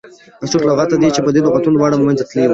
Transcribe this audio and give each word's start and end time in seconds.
هسټوریک 0.41 0.67
هغه 0.67 0.71
لغتونه 0.81 1.01
دي، 1.01 1.13
چې 1.15 1.21
پدیده 1.25 1.45
او 1.47 1.53
لغتونه 1.55 1.75
دواړه 1.77 1.95
له 1.99 2.05
منځه 2.07 2.23
تللې 2.29 2.43
وي 2.43 2.49